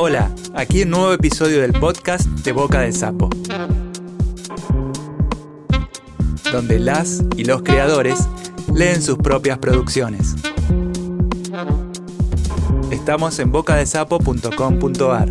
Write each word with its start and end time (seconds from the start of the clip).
Hola, 0.00 0.32
aquí 0.54 0.82
un 0.82 0.90
nuevo 0.90 1.12
episodio 1.12 1.60
del 1.60 1.72
podcast 1.72 2.24
de 2.24 2.52
Boca 2.52 2.82
de 2.82 2.92
Sapo, 2.92 3.28
donde 6.52 6.78
las 6.78 7.24
y 7.36 7.42
los 7.44 7.62
creadores 7.62 8.28
leen 8.72 9.02
sus 9.02 9.18
propias 9.18 9.58
producciones. 9.58 10.36
Estamos 12.92 13.40
en 13.40 13.50
bocadesapo.com.ar. 13.50 15.28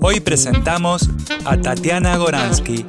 Hoy 0.00 0.20
presentamos 0.20 1.10
a 1.44 1.60
Tatiana 1.60 2.16
Goransky. 2.16 2.86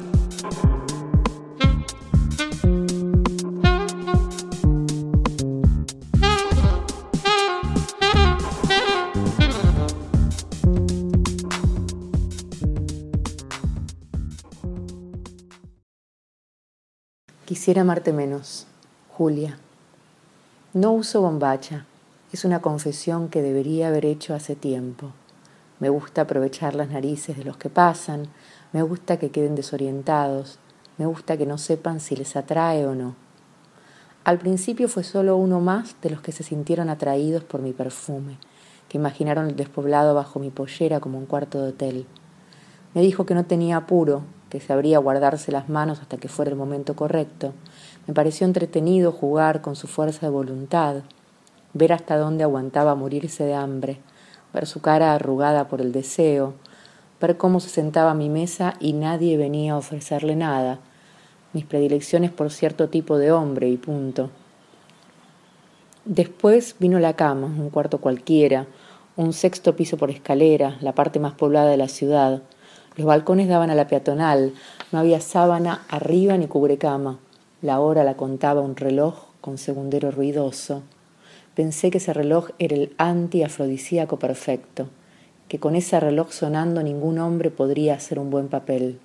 Quisiera 17.62 17.82
amarte 17.82 18.12
menos, 18.12 18.66
Julia. 19.16 19.56
No 20.72 20.90
uso 20.90 21.20
bombacha. 21.20 21.86
Es 22.32 22.44
una 22.44 22.60
confesión 22.60 23.28
que 23.28 23.40
debería 23.40 23.86
haber 23.86 24.04
hecho 24.04 24.34
hace 24.34 24.56
tiempo. 24.56 25.12
Me 25.78 25.88
gusta 25.88 26.22
aprovechar 26.22 26.74
las 26.74 26.90
narices 26.90 27.36
de 27.36 27.44
los 27.44 27.56
que 27.58 27.70
pasan, 27.70 28.26
me 28.72 28.82
gusta 28.82 29.20
que 29.20 29.30
queden 29.30 29.54
desorientados, 29.54 30.58
me 30.98 31.06
gusta 31.06 31.36
que 31.36 31.46
no 31.46 31.56
sepan 31.56 32.00
si 32.00 32.16
les 32.16 32.34
atrae 32.34 32.84
o 32.84 32.96
no. 32.96 33.14
Al 34.24 34.38
principio 34.38 34.88
fue 34.88 35.04
solo 35.04 35.36
uno 35.36 35.60
más 35.60 35.94
de 36.02 36.10
los 36.10 36.20
que 36.20 36.32
se 36.32 36.42
sintieron 36.42 36.90
atraídos 36.90 37.44
por 37.44 37.62
mi 37.62 37.72
perfume, 37.72 38.38
que 38.88 38.98
imaginaron 38.98 39.46
el 39.46 39.54
despoblado 39.54 40.16
bajo 40.16 40.40
mi 40.40 40.50
pollera 40.50 40.98
como 40.98 41.16
un 41.16 41.26
cuarto 41.26 41.62
de 41.62 41.68
hotel. 41.68 42.06
Me 42.92 43.02
dijo 43.02 43.24
que 43.24 43.36
no 43.36 43.44
tenía 43.44 43.76
apuro, 43.76 44.24
que 44.52 44.60
sabría 44.60 44.98
guardarse 44.98 45.50
las 45.50 45.70
manos 45.70 46.00
hasta 46.00 46.18
que 46.18 46.28
fuera 46.28 46.50
el 46.50 46.58
momento 46.58 46.94
correcto. 46.94 47.54
Me 48.06 48.12
pareció 48.12 48.46
entretenido 48.46 49.10
jugar 49.10 49.62
con 49.62 49.76
su 49.76 49.86
fuerza 49.86 50.26
de 50.26 50.30
voluntad, 50.30 50.96
ver 51.72 51.94
hasta 51.94 52.18
dónde 52.18 52.44
aguantaba 52.44 52.94
morirse 52.94 53.44
de 53.44 53.54
hambre, 53.54 54.00
ver 54.52 54.66
su 54.66 54.82
cara 54.82 55.14
arrugada 55.14 55.68
por 55.68 55.80
el 55.80 55.90
deseo, 55.90 56.52
ver 57.18 57.38
cómo 57.38 57.60
se 57.60 57.70
sentaba 57.70 58.10
a 58.10 58.14
mi 58.14 58.28
mesa 58.28 58.74
y 58.78 58.92
nadie 58.92 59.38
venía 59.38 59.72
a 59.72 59.78
ofrecerle 59.78 60.36
nada, 60.36 60.80
mis 61.54 61.64
predilecciones 61.64 62.30
por 62.30 62.50
cierto 62.50 62.90
tipo 62.90 63.16
de 63.16 63.32
hombre 63.32 63.70
y 63.70 63.78
punto. 63.78 64.28
Después 66.04 66.76
vino 66.78 66.98
la 66.98 67.14
cama, 67.16 67.46
un 67.46 67.70
cuarto 67.70 68.02
cualquiera, 68.02 68.66
un 69.16 69.32
sexto 69.32 69.76
piso 69.76 69.96
por 69.96 70.10
escalera, 70.10 70.76
la 70.82 70.94
parte 70.94 71.20
más 71.20 71.32
poblada 71.32 71.70
de 71.70 71.78
la 71.78 71.88
ciudad, 71.88 72.42
los 72.96 73.06
balcones 73.06 73.48
daban 73.48 73.70
a 73.70 73.74
la 73.74 73.86
peatonal, 73.86 74.52
no 74.90 74.98
había 74.98 75.20
sábana 75.20 75.82
arriba 75.88 76.36
ni 76.36 76.46
cubrecama. 76.46 77.18
La 77.62 77.80
hora 77.80 78.04
la 78.04 78.14
contaba 78.14 78.60
un 78.60 78.76
reloj 78.76 79.14
con 79.40 79.56
segundero 79.56 80.10
ruidoso. 80.10 80.82
Pensé 81.54 81.90
que 81.90 81.98
ese 81.98 82.12
reloj 82.12 82.50
era 82.58 82.76
el 82.76 82.94
anti-afrodisíaco 82.98 84.18
perfecto, 84.18 84.88
que 85.48 85.58
con 85.58 85.74
ese 85.74 86.00
reloj 86.00 86.32
sonando 86.32 86.82
ningún 86.82 87.18
hombre 87.18 87.50
podría 87.50 87.94
hacer 87.94 88.18
un 88.18 88.30
buen 88.30 88.48
papel. 88.48 88.98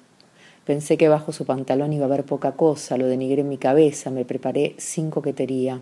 Pensé 0.65 0.97
que 0.97 1.07
bajo 1.07 1.31
su 1.31 1.45
pantalón 1.45 1.93
iba 1.93 2.03
a 2.03 2.07
haber 2.07 2.25
poca 2.25 2.53
cosa, 2.53 2.97
lo 2.97 3.07
denigré 3.07 3.41
en 3.41 3.49
mi 3.49 3.57
cabeza, 3.57 4.11
me 4.11 4.25
preparé 4.25 4.75
sin 4.77 5.11
coquetería. 5.11 5.79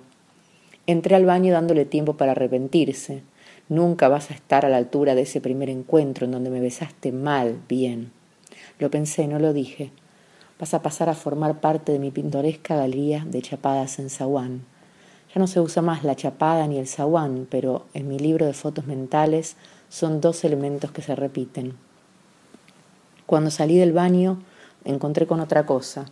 Entré 0.85 1.15
al 1.15 1.25
baño 1.25 1.53
dándole 1.53 1.85
tiempo 1.85 2.17
para 2.17 2.33
arrepentirse. 2.33 3.23
Nunca 3.67 4.09
vas 4.09 4.29
a 4.29 4.35
estar 4.35 4.63
a 4.63 4.69
la 4.69 4.77
altura 4.77 5.15
de 5.15 5.21
ese 5.21 5.41
primer 5.41 5.69
encuentro 5.69 6.25
en 6.25 6.31
donde 6.31 6.51
me 6.51 6.59
besaste 6.59 7.11
mal, 7.11 7.59
bien. 7.67 8.11
Lo 8.77 8.91
pensé, 8.91 9.27
no 9.27 9.39
lo 9.39 9.53
dije. 9.53 9.91
Vas 10.59 10.73
a 10.75 10.83
pasar 10.83 11.09
a 11.09 11.15
formar 11.15 11.59
parte 11.61 11.91
de 11.91 11.99
mi 11.99 12.11
pintoresca 12.11 12.75
galería 12.75 13.25
de 13.25 13.41
chapadas 13.41 13.97
en 13.97 14.09
zaguán. 14.11 14.61
Ya 15.33 15.39
no 15.39 15.47
se 15.47 15.59
usa 15.59 15.81
más 15.81 16.03
la 16.03 16.15
chapada 16.15 16.67
ni 16.67 16.77
el 16.77 16.87
zaguán, 16.87 17.47
pero 17.49 17.85
en 17.93 18.07
mi 18.07 18.19
libro 18.19 18.45
de 18.45 18.53
fotos 18.53 18.85
mentales 18.85 19.57
son 19.89 20.21
dos 20.21 20.43
elementos 20.43 20.91
que 20.91 21.01
se 21.01 21.15
repiten. 21.15 21.73
Cuando 23.25 23.49
salí 23.49 23.77
del 23.77 23.93
baño, 23.93 24.43
encontré 24.83 25.25
con 25.25 25.39
otra 25.39 25.65
cosa. 25.65 26.05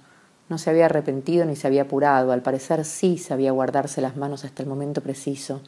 No 0.49 0.57
se 0.57 0.71
había 0.71 0.85
arrepentido 0.85 1.45
ni 1.45 1.55
se 1.55 1.67
había 1.67 1.83
apurado, 1.83 2.31
al 2.31 2.41
parecer 2.41 2.83
sí 2.83 3.19
sabía 3.19 3.51
guardarse 3.51 4.01
las 4.01 4.17
manos 4.17 4.43
hasta 4.43 4.63
el 4.63 4.69
momento 4.69 5.01
preciso. 5.01 5.61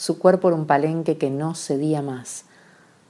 Su 0.00 0.18
cuerpo 0.18 0.48
era 0.48 0.56
un 0.56 0.64
palenque 0.64 1.18
que 1.18 1.28
no 1.28 1.54
cedía 1.54 2.00
más. 2.00 2.46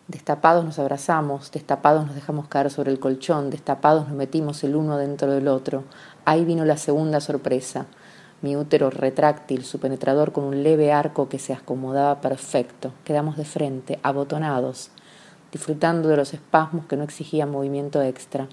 Destapados 0.09 0.65
nos 0.65 0.81
abrazamos, 0.81 1.53
destapados 1.53 2.05
nos 2.05 2.17
dejamos 2.17 2.49
caer 2.49 2.69
sobre 2.69 2.91
el 2.91 2.99
colchón, 2.99 3.49
destapados 3.49 4.09
nos 4.09 4.17
metimos 4.17 4.65
el 4.65 4.75
uno 4.75 4.97
dentro 4.97 5.31
del 5.31 5.47
otro. 5.47 5.85
Ahí 6.25 6.45
vino 6.45 6.65
la 6.65 6.77
segunda 6.77 7.21
sorpresa. 7.21 7.87
Mi 8.43 8.57
útero 8.57 8.91
retráctil, 8.91 9.65
su 9.65 9.79
penetrador 9.79 10.33
con 10.33 10.43
un 10.43 10.65
leve 10.65 10.91
arco 10.91 11.29
que 11.29 11.39
se 11.39 11.53
acomodaba 11.53 12.21
perfecto. 12.21 12.93
Quedamos 13.05 13.37
de 13.37 13.45
frente, 13.45 14.01
abotonados, 14.03 14.91
disfrutando 15.53 16.09
de 16.09 16.17
los 16.17 16.35
espasmos 16.35 16.87
que 16.87 16.97
no 16.97 17.05
exigían 17.05 17.53
movimiento 17.53 18.03
extra. 18.03 18.49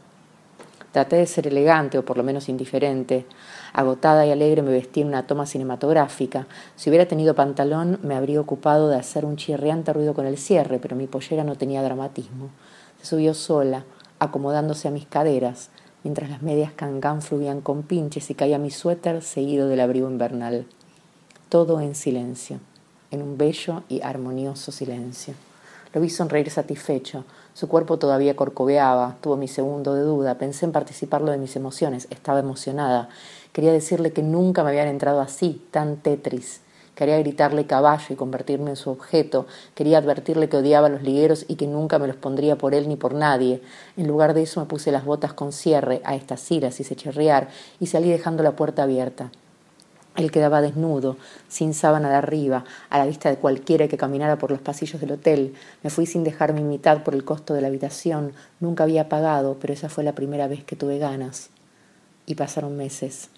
Traté 0.98 1.18
de 1.18 1.28
ser 1.28 1.46
elegante 1.46 2.00
o 2.00 2.04
por 2.04 2.18
lo 2.18 2.24
menos 2.24 2.50
indiferente. 2.50 3.28
Agotada 3.72 4.26
y 4.26 4.32
alegre 4.32 4.64
me 4.64 4.72
vestí 4.72 5.02
en 5.02 5.10
una 5.10 5.28
toma 5.28 5.46
cinematográfica. 5.46 6.48
Si 6.76 6.90
hubiera 6.90 7.08
tenido 7.08 7.36
pantalón 7.36 8.00
me 8.02 8.16
habría 8.16 8.42
ocupado 8.42 8.90
de 8.90 8.96
hacer 8.96 9.24
un 9.24 9.38
chirriante 9.38 9.94
ruido 9.94 10.16
con 10.16 10.26
el 10.26 10.40
cierre, 10.40 10.80
pero 10.80 10.96
mi 10.96 11.06
pollera 11.06 11.44
no 11.44 11.56
tenía 11.56 11.84
dramatismo. 11.84 12.50
Se 13.00 13.06
subió 13.06 13.36
sola, 13.36 13.84
acomodándose 14.18 14.88
a 14.88 14.92
mis 14.92 15.06
caderas, 15.06 15.70
mientras 16.04 16.32
las 16.32 16.42
medias 16.42 16.72
cangán 16.72 17.22
fluían 17.22 17.62
con 17.62 17.84
pinches 17.84 18.32
y 18.32 18.34
caía 18.34 18.58
mi 18.58 18.72
suéter 18.72 19.22
seguido 19.22 19.68
del 19.68 19.82
abrigo 19.82 20.10
invernal. 20.10 20.66
Todo 21.50 21.80
en 21.80 21.94
silencio, 21.94 22.60
en 23.12 23.22
un 23.22 23.38
bello 23.38 23.84
y 23.88 24.02
armonioso 24.02 24.72
silencio. 24.72 25.36
Vi 26.00 26.10
sonreír 26.10 26.50
satisfecho. 26.50 27.26
Su 27.54 27.68
cuerpo 27.68 27.98
todavía 27.98 28.36
corcoveaba. 28.36 29.18
Tuvo 29.22 29.38
mi 29.38 29.48
segundo 29.48 29.94
de 29.96 30.02
duda. 30.02 30.38
Pensé 30.38 30.66
en 30.66 30.72
participarlo 30.72 31.32
de 31.32 31.38
mis 31.38 31.56
emociones. 31.56 32.08
Estaba 32.10 32.40
emocionada. 32.40 33.10
Quería 33.54 33.72
decirle 33.72 34.14
que 34.14 34.24
nunca 34.24 34.64
me 34.64 34.70
habían 34.70 34.88
entrado 34.88 35.22
así, 35.22 35.66
tan 35.72 35.98
tetris. 35.98 36.62
Quería 36.98 37.20
gritarle 37.20 37.68
caballo 37.68 38.06
y 38.10 38.16
convertirme 38.16 38.72
en 38.72 38.76
su 38.76 38.90
objeto. 38.90 39.46
Quería 39.76 40.00
advertirle 40.00 40.50
que 40.50 40.58
odiaba 40.58 40.88
a 40.88 40.90
los 40.90 41.04
ligueros 41.04 41.46
y 41.48 41.56
que 41.56 41.68
nunca 41.68 42.00
me 42.00 42.08
los 42.08 42.16
pondría 42.16 42.58
por 42.58 42.74
él 42.74 42.88
ni 42.88 42.96
por 42.96 43.14
nadie. 43.14 43.62
En 43.98 44.08
lugar 44.08 44.34
de 44.34 44.42
eso 44.42 44.60
me 44.60 44.66
puse 44.66 44.92
las 44.92 45.06
botas 45.06 45.34
con 45.34 45.52
cierre 45.52 46.02
a 46.06 46.16
estas 46.16 46.52
iras 46.52 46.74
se 46.74 46.96
chirriar 46.96 47.50
y 47.80 47.86
salí 47.86 48.10
dejando 48.10 48.42
la 48.42 48.56
puerta 48.56 48.82
abierta. 48.82 49.32
Él 50.18 50.32
quedaba 50.32 50.62
desnudo, 50.62 51.16
sin 51.48 51.76
sábana 51.76 52.10
de 52.10 52.16
arriba, 52.16 52.66
a 52.90 52.98
la 52.98 53.06
vista 53.06 53.30
de 53.30 53.38
cualquiera 53.38 53.88
que 53.88 53.98
caminara 53.98 54.40
por 54.40 54.50
los 54.50 54.60
pasillos 54.60 55.00
del 55.00 55.12
hotel. 55.12 55.54
Me 55.84 55.92
fui 55.92 56.08
sin 56.08 56.24
dejar 56.24 56.54
mi 56.54 56.64
mitad 56.64 57.04
por 57.04 57.14
el 57.14 57.24
costo 57.24 57.54
de 57.54 57.62
la 57.62 57.68
habitación. 57.68 58.34
Nunca 58.60 58.84
había 58.84 59.10
pagado, 59.10 59.58
pero 59.62 59.74
esa 59.74 59.90
fue 59.90 60.04
la 60.04 60.16
primera 60.16 60.48
vez 60.48 60.64
que 60.64 60.76
tuve 60.76 60.98
ganas. 60.98 61.52
Y 62.26 62.34
pasaron 62.34 62.76
meses. 62.76 63.30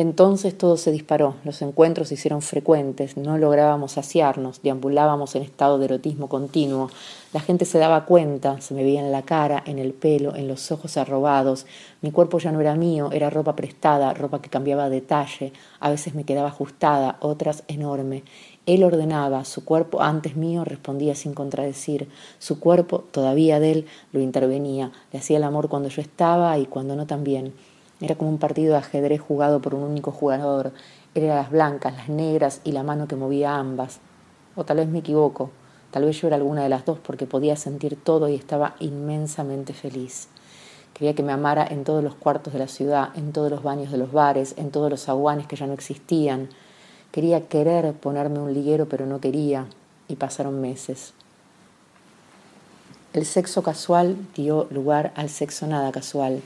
Entonces 0.00 0.56
todo 0.56 0.78
se 0.78 0.92
disparó, 0.92 1.34
los 1.44 1.60
encuentros 1.60 2.08
se 2.08 2.14
hicieron 2.14 2.40
frecuentes, 2.40 3.18
no 3.18 3.36
lográbamos 3.36 3.92
saciarnos, 3.92 4.62
deambulábamos 4.62 5.36
en 5.36 5.42
estado 5.42 5.78
de 5.78 5.84
erotismo 5.84 6.26
continuo. 6.26 6.88
La 7.34 7.40
gente 7.40 7.66
se 7.66 7.78
daba 7.78 8.06
cuenta, 8.06 8.62
se 8.62 8.72
me 8.72 8.82
veía 8.82 9.00
en 9.02 9.12
la 9.12 9.20
cara, 9.20 9.62
en 9.66 9.78
el 9.78 9.92
pelo, 9.92 10.34
en 10.36 10.48
los 10.48 10.72
ojos 10.72 10.96
arrobados. 10.96 11.66
Mi 12.00 12.12
cuerpo 12.12 12.38
ya 12.38 12.50
no 12.50 12.62
era 12.62 12.76
mío, 12.76 13.10
era 13.12 13.28
ropa 13.28 13.54
prestada, 13.54 14.14
ropa 14.14 14.40
que 14.40 14.48
cambiaba 14.48 14.88
de 14.88 15.02
talle, 15.02 15.52
a 15.80 15.90
veces 15.90 16.14
me 16.14 16.24
quedaba 16.24 16.48
ajustada, 16.48 17.18
otras 17.20 17.64
enorme. 17.68 18.22
Él 18.64 18.84
ordenaba, 18.84 19.44
su 19.44 19.66
cuerpo 19.66 20.00
antes 20.00 20.34
mío 20.34 20.64
respondía 20.64 21.14
sin 21.14 21.34
contradecir, 21.34 22.08
su 22.38 22.58
cuerpo, 22.58 23.04
todavía 23.10 23.60
de 23.60 23.72
él, 23.72 23.86
lo 24.12 24.20
intervenía, 24.20 24.92
le 25.12 25.18
hacía 25.18 25.36
el 25.36 25.44
amor 25.44 25.68
cuando 25.68 25.90
yo 25.90 26.00
estaba 26.00 26.56
y 26.56 26.64
cuando 26.64 26.96
no 26.96 27.06
también. 27.06 27.52
Era 28.00 28.14
como 28.14 28.30
un 28.30 28.38
partido 28.38 28.72
de 28.72 28.78
ajedrez 28.78 29.20
jugado 29.20 29.60
por 29.60 29.74
un 29.74 29.82
único 29.82 30.10
jugador. 30.10 30.72
Eran 31.14 31.36
las 31.36 31.50
blancas, 31.50 31.94
las 31.94 32.08
negras 32.08 32.60
y 32.64 32.72
la 32.72 32.82
mano 32.82 33.06
que 33.06 33.16
movía 33.16 33.56
ambas. 33.56 34.00
O 34.56 34.64
tal 34.64 34.78
vez 34.78 34.88
me 34.88 35.00
equivoco. 35.00 35.50
Tal 35.90 36.04
vez 36.04 36.20
yo 36.20 36.28
era 36.28 36.36
alguna 36.36 36.62
de 36.62 36.68
las 36.68 36.84
dos 36.84 36.98
porque 36.98 37.26
podía 37.26 37.56
sentir 37.56 37.96
todo 37.96 38.28
y 38.28 38.34
estaba 38.34 38.76
inmensamente 38.78 39.74
feliz. 39.74 40.28
Quería 40.94 41.14
que 41.14 41.22
me 41.22 41.32
amara 41.32 41.66
en 41.66 41.84
todos 41.84 42.02
los 42.04 42.14
cuartos 42.14 42.52
de 42.52 42.58
la 42.58 42.68
ciudad, 42.68 43.10
en 43.16 43.32
todos 43.32 43.50
los 43.50 43.62
baños 43.62 43.90
de 43.90 43.98
los 43.98 44.12
bares, 44.12 44.54
en 44.56 44.70
todos 44.70 44.90
los 44.90 45.08
aguanes 45.08 45.46
que 45.46 45.56
ya 45.56 45.66
no 45.66 45.72
existían. 45.72 46.48
Quería 47.10 47.48
querer 47.48 47.92
ponerme 47.94 48.38
un 48.38 48.54
liguero, 48.54 48.88
pero 48.88 49.06
no 49.06 49.20
quería, 49.20 49.66
y 50.08 50.16
pasaron 50.16 50.60
meses. 50.60 51.12
El 53.12 53.26
sexo 53.26 53.62
casual 53.62 54.16
dio 54.36 54.68
lugar 54.70 55.12
al 55.16 55.28
sexo 55.28 55.66
nada 55.66 55.90
casual. 55.90 56.42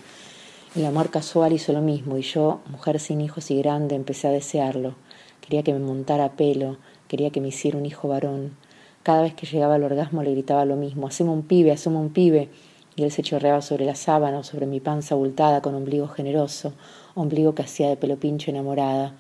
El 0.77 0.87
amor 0.87 1.11
casual 1.11 1.53
hizo 1.53 1.73
lo 1.73 1.81
mismo 1.81 2.19
y 2.19 2.23
yo, 2.23 2.59
mujer 2.69 2.99
sin 2.99 3.21
hijos 3.21 3.53
y 3.53 3.59
grande, 3.59 3.95
empecé 3.95 4.27
a 4.27 4.33
desearlo. 4.33 4.97
Quería 5.41 5.63
que 5.63 5.73
me 5.73 5.79
montara 5.79 6.33
pelo, 6.33 6.79
quería 7.07 7.31
que 7.31 7.41
me 7.41 7.47
hiciera 7.47 7.79
un 7.79 7.87
hijo 7.87 8.09
varón. 8.09 8.57
Cada 9.05 9.23
vez 9.23 9.35
que 9.35 9.47
llegaba 9.47 9.77
al 9.77 9.85
orgasmo 9.85 10.25
le 10.25 10.33
gritaba 10.33 10.65
lo 10.65 10.75
mismo, 10.75 11.07
hacemos 11.07 11.33
un 11.33 11.45
pibe, 11.45 11.71
hacemos 11.71 12.03
un 12.03 12.13
pibe. 12.13 12.49
Y 12.97 13.05
él 13.05 13.13
se 13.13 13.23
chorreaba 13.23 13.63
sobre 13.63 13.85
la 13.85 13.95
sábana 13.95 14.41
o 14.41 14.43
sobre 14.43 14.67
mi 14.67 14.81
panza 14.81 15.15
abultada 15.15 15.63
con 15.63 15.77
ombligo 15.77 16.09
generoso, 16.09 16.73
ombligo 17.15 17.55
que 17.55 17.63
hacía 17.63 17.89
de 17.89 17.97
pelo 17.97 18.17
pincho 18.17 18.51
enamorada. 18.51 19.15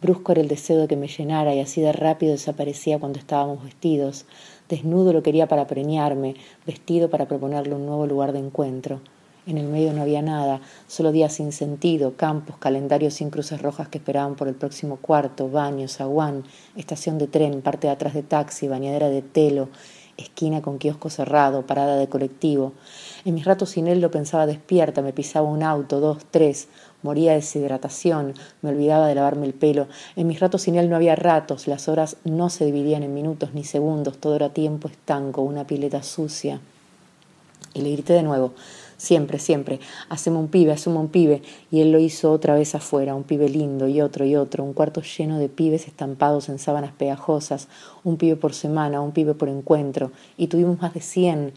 Brusco 0.00 0.30
era 0.30 0.42
el 0.42 0.48
deseo 0.48 0.78
de 0.82 0.86
que 0.86 0.96
me 0.96 1.08
llenara 1.08 1.52
y 1.56 1.58
así 1.58 1.80
de 1.80 1.90
rápido 1.90 2.30
desaparecía 2.30 3.00
cuando 3.00 3.18
estábamos 3.18 3.64
vestidos. 3.64 4.26
Desnudo 4.68 5.12
lo 5.12 5.24
quería 5.24 5.48
para 5.48 5.66
preñarme, 5.66 6.36
vestido 6.66 7.10
para 7.10 7.26
proponerle 7.26 7.74
un 7.74 7.84
nuevo 7.84 8.06
lugar 8.06 8.32
de 8.32 8.38
encuentro. 8.38 9.00
En 9.50 9.58
el 9.58 9.66
medio 9.66 9.92
no 9.92 10.02
había 10.02 10.22
nada, 10.22 10.60
solo 10.86 11.10
días 11.10 11.32
sin 11.32 11.50
sentido, 11.50 12.14
campos, 12.16 12.54
calendarios 12.58 13.14
sin 13.14 13.30
cruces 13.30 13.60
rojas 13.60 13.88
que 13.88 13.98
esperaban 13.98 14.36
por 14.36 14.46
el 14.46 14.54
próximo 14.54 14.98
cuarto, 14.98 15.50
baño, 15.50 15.88
zaguán, 15.88 16.44
estación 16.76 17.18
de 17.18 17.26
tren, 17.26 17.60
parte 17.60 17.88
de 17.88 17.92
atrás 17.92 18.14
de 18.14 18.22
taxi, 18.22 18.68
bañadera 18.68 19.08
de 19.08 19.22
telo, 19.22 19.68
esquina 20.16 20.62
con 20.62 20.78
kiosco 20.78 21.10
cerrado, 21.10 21.66
parada 21.66 21.96
de 21.96 22.08
colectivo. 22.08 22.74
En 23.24 23.34
mis 23.34 23.44
ratos 23.44 23.70
sin 23.70 23.88
él 23.88 24.00
lo 24.00 24.12
pensaba 24.12 24.46
despierta, 24.46 25.02
me 25.02 25.12
pisaba 25.12 25.48
un 25.48 25.64
auto, 25.64 25.98
dos, 25.98 26.18
tres, 26.30 26.68
moría 27.02 27.30
de 27.30 27.38
deshidratación, 27.38 28.34
me 28.62 28.70
olvidaba 28.70 29.08
de 29.08 29.16
lavarme 29.16 29.46
el 29.46 29.54
pelo. 29.54 29.88
En 30.14 30.28
mis 30.28 30.38
ratos 30.38 30.62
sin 30.62 30.76
él 30.76 30.88
no 30.88 30.94
había 30.94 31.16
ratos, 31.16 31.66
las 31.66 31.88
horas 31.88 32.18
no 32.22 32.50
se 32.50 32.66
dividían 32.66 33.02
en 33.02 33.14
minutos 33.14 33.52
ni 33.52 33.64
segundos, 33.64 34.18
todo 34.18 34.36
era 34.36 34.50
tiempo 34.50 34.86
estanco, 34.86 35.42
una 35.42 35.66
pileta 35.66 36.04
sucia. 36.04 36.60
Y 37.72 37.82
le 37.82 37.92
grité 37.92 38.14
de 38.14 38.22
nuevo, 38.22 38.52
siempre, 39.00 39.38
siempre, 39.38 39.80
hacemos 40.10 40.40
un 40.40 40.48
pibe, 40.48 40.72
hacemos 40.72 41.00
un 41.00 41.08
pibe, 41.08 41.42
y 41.70 41.80
él 41.80 41.90
lo 41.90 41.98
hizo 41.98 42.30
otra 42.30 42.54
vez 42.54 42.74
afuera, 42.74 43.14
un 43.14 43.24
pibe 43.24 43.48
lindo 43.48 43.88
y 43.88 44.02
otro 44.02 44.26
y 44.26 44.36
otro, 44.36 44.62
un 44.62 44.74
cuarto 44.74 45.00
lleno 45.00 45.38
de 45.38 45.48
pibes 45.48 45.88
estampados 45.88 46.50
en 46.50 46.58
sábanas 46.58 46.92
pegajosas, 46.92 47.68
un 48.04 48.18
pibe 48.18 48.36
por 48.36 48.52
semana, 48.52 49.00
un 49.00 49.12
pibe 49.12 49.34
por 49.34 49.48
encuentro, 49.48 50.12
y 50.36 50.48
tuvimos 50.48 50.80
más 50.80 50.92
de 50.92 51.00
cien. 51.00 51.54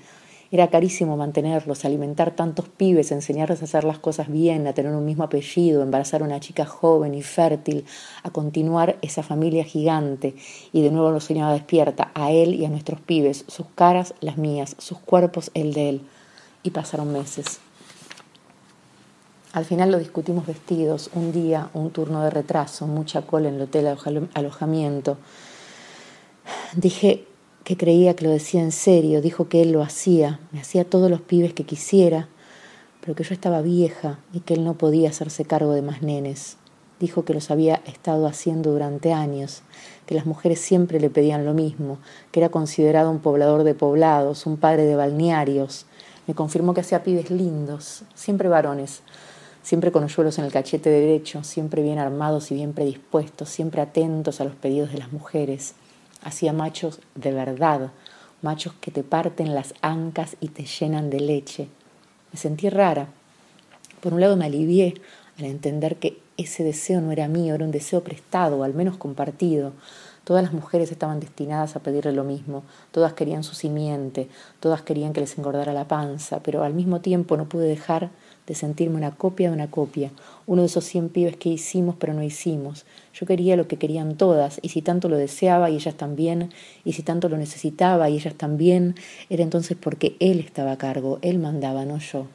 Era 0.51 0.69
carísimo 0.69 1.17
mantenerlos, 1.17 1.83
alimentar 1.83 2.31
tantos 2.31 2.69
pibes, 2.69 3.11
enseñarles 3.11 3.61
a 3.61 3.65
hacer 3.65 3.83
las 3.83 3.97
cosas 3.97 4.31
bien, 4.31 4.67
a 4.67 4.73
tener 4.73 4.93
un 4.93 5.03
mismo 5.03 5.23
apellido, 5.23 5.81
embarazar 5.81 6.21
a 6.21 6.25
una 6.25 6.39
chica 6.39 6.65
joven 6.65 7.15
y 7.15 7.23
fértil, 7.23 7.85
a 8.21 8.29
continuar 8.29 8.97
esa 9.01 9.23
familia 9.23 9.63
gigante. 9.63 10.35
Y 10.71 10.83
de 10.83 10.91
nuevo 10.91 11.09
lo 11.09 11.19
soñaba 11.19 11.53
despierta, 11.53 12.11
a 12.13 12.31
él 12.31 12.53
y 12.53 12.65
a 12.65 12.69
nuestros 12.69 13.01
pibes, 13.01 13.45
sus 13.47 13.65
caras 13.73 14.13
las 14.21 14.37
mías, 14.37 14.75
sus 14.77 14.99
cuerpos 14.99 15.49
el 15.55 15.73
de 15.73 15.89
él 15.89 16.01
y 16.63 16.71
pasaron 16.71 17.11
meses. 17.11 17.59
Al 19.53 19.65
final 19.65 19.91
lo 19.91 19.99
discutimos 19.99 20.47
vestidos, 20.47 21.11
un 21.13 21.31
día, 21.31 21.69
un 21.75 21.91
turno 21.91 22.23
de 22.23 22.31
retraso, 22.31 22.87
mucha 22.87 23.21
cola 23.21 23.49
en 23.49 23.55
el 23.55 23.61
hotel 23.61 23.95
alojamiento. 24.33 25.17
Dije 26.75 27.27
que 27.63 27.77
creía 27.77 28.15
que 28.15 28.25
lo 28.25 28.31
decía 28.31 28.61
en 28.61 28.71
serio, 28.71 29.21
dijo 29.21 29.49
que 29.49 29.61
él 29.61 29.71
lo 29.71 29.83
hacía, 29.83 30.39
me 30.51 30.59
hacía 30.59 30.85
todos 30.85 31.11
los 31.11 31.21
pibes 31.21 31.53
que 31.53 31.65
quisiera, 31.65 32.27
pero 32.99 33.15
que 33.15 33.23
yo 33.23 33.33
estaba 33.33 33.61
vieja 33.61 34.17
y 34.33 34.39
que 34.39 34.55
él 34.55 34.63
no 34.63 34.73
podía 34.73 35.09
hacerse 35.09 35.45
cargo 35.45 35.73
de 35.73 35.83
más 35.83 36.01
nenes. 36.01 36.57
Dijo 36.99 37.23
que 37.23 37.33
los 37.33 37.51
había 37.51 37.75
estado 37.85 38.25
haciendo 38.27 38.71
durante 38.71 39.13
años, 39.13 39.61
que 40.07 40.15
las 40.15 40.25
mujeres 40.25 40.61
siempre 40.61 40.99
le 40.99 41.09
pedían 41.09 41.45
lo 41.45 41.53
mismo, 41.53 41.99
que 42.31 42.39
era 42.39 42.49
considerado 42.49 43.11
un 43.11 43.19
poblador 43.19 43.63
de 43.63 43.75
poblados, 43.75 44.45
un 44.45 44.57
padre 44.57 44.85
de 44.85 44.95
balnearios, 44.95 45.85
me 46.27 46.33
confirmó 46.33 46.73
que 46.73 46.81
hacía 46.81 47.03
pibes 47.03 47.29
lindos, 47.29 48.03
siempre 48.13 48.49
varones, 48.49 49.01
siempre 49.61 49.91
con 49.91 50.03
hoyuelos 50.03 50.37
en 50.39 50.45
el 50.45 50.51
cachete 50.51 50.89
derecho, 50.89 51.43
siempre 51.43 51.81
bien 51.81 51.99
armados 51.99 52.51
y 52.51 52.55
bien 52.55 52.73
predispuestos, 52.73 53.49
siempre 53.49 53.81
atentos 53.81 54.39
a 54.41 54.45
los 54.45 54.55
pedidos 54.55 54.91
de 54.91 54.99
las 54.99 55.11
mujeres. 55.11 55.73
Hacía 56.21 56.53
machos 56.53 56.99
de 57.15 57.31
verdad, 57.31 57.91
machos 58.41 58.73
que 58.79 58.91
te 58.91 59.03
parten 59.03 59.55
las 59.55 59.73
ancas 59.81 60.35
y 60.39 60.49
te 60.49 60.65
llenan 60.65 61.09
de 61.09 61.19
leche. 61.19 61.67
Me 62.31 62.39
sentí 62.39 62.69
rara. 62.69 63.07
Por 64.01 64.13
un 64.13 64.21
lado 64.21 64.35
me 64.35 64.45
alivié 64.45 64.95
al 65.39 65.45
entender 65.45 65.97
que 65.97 66.19
ese 66.37 66.63
deseo 66.63 67.01
no 67.01 67.11
era 67.11 67.27
mío, 67.27 67.55
era 67.55 67.65
un 67.65 67.71
deseo 67.71 68.03
prestado, 68.03 68.57
o 68.57 68.63
al 68.63 68.73
menos 68.73 68.97
compartido. 68.97 69.73
Todas 70.23 70.41
las 70.41 70.53
mujeres 70.53 70.89
estaban 70.89 71.19
destinadas 71.19 71.75
a 71.75 71.81
pedirle 71.81 72.13
lo 72.13 72.23
mismo, 72.23 72.63
todas 72.91 73.11
querían 73.11 73.43
su 73.43 73.55
simiente, 73.55 74.29
todas 74.61 74.81
querían 74.81 75.11
que 75.11 75.19
les 75.19 75.37
engordara 75.37 75.73
la 75.73 75.89
panza, 75.89 76.39
pero 76.41 76.63
al 76.63 76.73
mismo 76.73 77.01
tiempo 77.01 77.35
no 77.35 77.49
pude 77.49 77.67
dejar 77.67 78.09
de 78.47 78.55
sentirme 78.55 78.95
una 78.95 79.11
copia 79.17 79.49
de 79.49 79.55
una 79.55 79.69
copia, 79.69 80.11
uno 80.47 80.61
de 80.61 80.67
esos 80.67 80.85
cien 80.85 81.09
pibes 81.09 81.35
que 81.35 81.49
hicimos 81.49 81.95
pero 81.99 82.13
no 82.13 82.23
hicimos. 82.23 82.85
Yo 83.13 83.25
quería 83.25 83.57
lo 83.57 83.67
que 83.67 83.75
querían 83.75 84.15
todas, 84.15 84.59
y 84.61 84.69
si 84.69 84.81
tanto 84.81 85.09
lo 85.09 85.17
deseaba 85.17 85.69
y 85.69 85.75
ellas 85.75 85.95
también, 85.95 86.53
y 86.85 86.93
si 86.93 87.03
tanto 87.03 87.27
lo 87.27 87.35
necesitaba 87.35 88.09
y 88.09 88.15
ellas 88.15 88.35
también, 88.35 88.95
era 89.29 89.43
entonces 89.43 89.75
porque 89.77 90.15
él 90.21 90.39
estaba 90.39 90.71
a 90.71 90.77
cargo, 90.77 91.19
él 91.21 91.37
mandaba, 91.37 91.83
no 91.83 91.97
yo. 91.97 92.27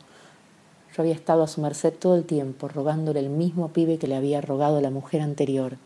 Yo 0.95 1.03
había 1.03 1.15
estado 1.15 1.43
a 1.43 1.49
su 1.49 1.63
merced 1.63 1.95
todo 1.95 2.17
el 2.17 2.25
tiempo, 2.25 2.69
rogándole 2.69 3.21
el 3.21 3.31
mismo 3.31 3.69
pibe 3.69 3.97
que 3.97 4.09
le 4.09 4.17
había 4.17 4.43
rogado 4.43 4.83
la 4.83 4.91
mujer 4.91 5.23
anterior 5.23 5.79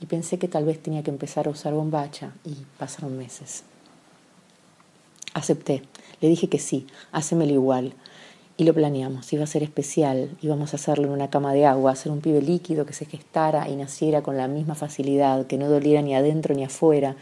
y 0.00 0.06
pensé 0.06 0.38
que 0.38 0.48
tal 0.48 0.64
vez 0.64 0.82
tenía 0.82 1.02
que 1.02 1.10
empezar 1.10 1.46
a 1.46 1.50
usar 1.50 1.72
bombacha 1.74 2.32
y 2.44 2.54
pasaron 2.78 3.16
meses. 3.16 3.64
Acepté, 5.34 5.82
le 6.20 6.28
dije 6.28 6.48
que 6.48 6.58
sí, 6.58 6.86
hacémelo 7.12 7.52
igual. 7.52 7.94
Y 8.56 8.64
lo 8.64 8.74
planeamos, 8.74 9.32
iba 9.32 9.44
a 9.44 9.46
ser 9.46 9.62
especial, 9.62 10.36
íbamos 10.42 10.72
a 10.72 10.76
hacerlo 10.76 11.06
en 11.06 11.12
una 11.12 11.30
cama 11.30 11.52
de 11.52 11.64
agua, 11.64 11.92
hacer 11.92 12.10
un 12.10 12.20
pibe 12.20 12.42
líquido 12.42 12.86
que 12.86 12.92
se 12.92 13.06
gestara 13.06 13.68
y 13.68 13.76
naciera 13.76 14.22
con 14.22 14.36
la 14.36 14.48
misma 14.48 14.74
facilidad, 14.74 15.46
que 15.46 15.58
no 15.58 15.68
doliera 15.68 16.02
ni 16.02 16.16
adentro 16.16 16.56
ni 16.56 16.64
afuera. 16.64 17.14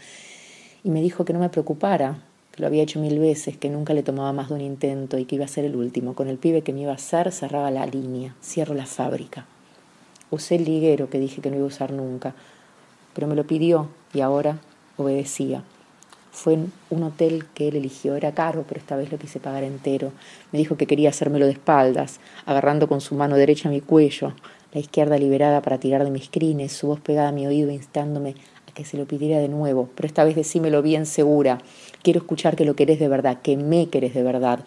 Y 0.83 0.89
me 0.89 0.99
dijo 0.99 1.25
que 1.25 1.33
no 1.33 1.39
me 1.39 1.49
preocupara, 1.49 2.23
que 2.51 2.61
lo 2.61 2.67
había 2.67 2.81
hecho 2.81 2.99
mil 2.99 3.19
veces, 3.19 3.55
que 3.55 3.69
nunca 3.69 3.93
le 3.93 4.01
tomaba 4.01 4.33
más 4.33 4.49
de 4.49 4.55
un 4.55 4.61
intento 4.61 5.19
y 5.19 5.25
que 5.25 5.35
iba 5.35 5.45
a 5.45 5.47
ser 5.47 5.63
el 5.65 5.75
último. 5.75 6.15
Con 6.15 6.27
el 6.27 6.39
pibe 6.39 6.63
que 6.63 6.73
me 6.73 6.81
iba 6.81 6.91
a 6.91 6.95
hacer 6.95 7.31
cerraba 7.31 7.69
la 7.69 7.85
línea, 7.85 8.35
cierro 8.41 8.73
la 8.73 8.87
fábrica. 8.87 9.45
Usé 10.31 10.55
el 10.55 10.65
liguero 10.65 11.07
que 11.11 11.19
dije 11.19 11.41
que 11.41 11.51
no 11.51 11.57
iba 11.57 11.65
a 11.65 11.67
usar 11.67 11.91
nunca, 11.91 12.33
pero 13.17 13.25
me 13.25 13.33
lo 13.35 13.47
pidió 13.47 13.87
y 14.13 14.21
ahora 14.21 14.59
obedecía. 14.95 15.63
Fue 16.31 16.53
en 16.53 16.71
un 16.91 17.01
hotel 17.01 17.45
que 17.55 17.67
él 17.67 17.75
eligió, 17.75 18.15
era 18.15 18.31
caro, 18.31 18.63
pero 18.67 18.79
esta 18.79 18.95
vez 18.95 19.11
lo 19.11 19.17
quise 19.17 19.39
pagar 19.39 19.63
entero. 19.63 20.11
Me 20.51 20.59
dijo 20.59 20.77
que 20.77 20.85
quería 20.85 21.09
hacérmelo 21.09 21.47
de 21.47 21.53
espaldas, 21.53 22.19
agarrando 22.45 22.87
con 22.87 23.01
su 23.01 23.15
mano 23.15 23.35
derecha 23.35 23.69
mi 23.69 23.81
cuello, 23.81 24.33
la 24.71 24.79
izquierda 24.79 25.17
liberada 25.17 25.63
para 25.63 25.79
tirar 25.79 26.03
de 26.03 26.11
mis 26.11 26.29
crines, 26.29 26.73
su 26.73 26.85
voz 26.85 26.99
pegada 26.99 27.29
a 27.29 27.31
mi 27.31 27.47
oído 27.47 27.71
instándome 27.71 28.35
a 28.69 28.73
que 28.75 28.85
se 28.85 28.97
lo 28.97 29.07
pidiera 29.07 29.39
de 29.39 29.47
nuevo, 29.47 29.89
pero 29.95 30.05
esta 30.05 30.23
vez 30.23 30.35
decímelo 30.35 30.83
bien 30.83 31.07
segura. 31.07 31.57
Quiero 32.03 32.19
escuchar 32.19 32.55
que 32.55 32.65
lo 32.65 32.75
querés 32.75 32.99
de 32.99 33.07
verdad, 33.07 33.41
que 33.41 33.57
me 33.57 33.89
querés 33.89 34.13
de 34.13 34.21
verdad 34.21 34.59